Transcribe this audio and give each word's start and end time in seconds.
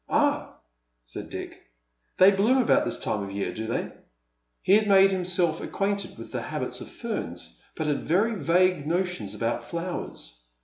"Ah," 0.09 0.55
said 1.03 1.29
Dick, 1.29 1.61
"they 2.17 2.31
bloom 2.31 2.57
about 2.57 2.85
this 2.85 2.99
time 2.99 3.21
of 3.21 3.31
year, 3.31 3.53
do 3.53 3.67
they?" 3.67 3.91
He 4.63 4.73
had 4.73 4.87
made 4.87 5.11
himself 5.11 5.61
acquainted 5.61 6.17
with 6.17 6.31
the 6.31 6.41
habits 6.41 6.81
of 6.81 6.89
ferns, 6.89 7.61
but 7.75 7.85
had 7.85 8.07
very 8.07 8.33
vague 8.33 8.87
notions 8.87 9.35
about 9.35 9.63
flowers. 9.65 10.43